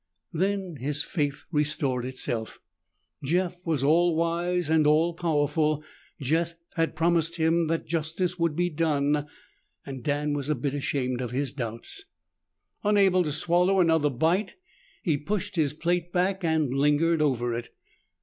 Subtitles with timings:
[0.33, 2.59] Then his faith restored itself.
[3.23, 5.83] Jeff was all wise and all powerful.
[6.19, 9.27] Jeff had promised him that justice would be done.
[10.01, 12.05] Dan was a bit ashamed of his doubts....
[12.83, 14.55] Unable to swallow another bite,
[15.03, 17.69] he pushed his plate back and lingered over it.